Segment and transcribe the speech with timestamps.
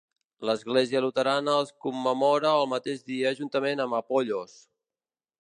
[0.49, 4.59] L'Església luterana els commemora el mateix dia juntament amb Apollos.